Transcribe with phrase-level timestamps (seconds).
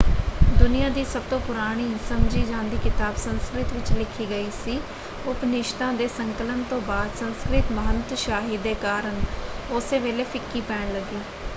[0.59, 4.79] ਦੁਨੀਆਂ ਦੀ ਸਭਤੋਂ ਪੁਰਾਣੀ ਸਮਝੀ ਜਾਂਦੀ ਕਿਤਾਬ ਸੰਸਕ੍ਰਿਤ ਵਿੱਚ ਲਿਖੀ ਗਈ ਸੀ।
[5.25, 9.21] ਉਪਨਿਸ਼ਦਾਂ ਦੇ ਸੰਕਲਨ ਤੋਂ ਬਾਅਦ ਸੰਸਕ੍ਰਿਤ ਮਹੰਤਸ਼ਾਹੀ ਦੇ ਕਾਰਨ
[9.71, 11.21] ਉਸੇ ਵੇਲੇ ਫਿੱਕੀ ਪੈਣ ਲੱਗੀ।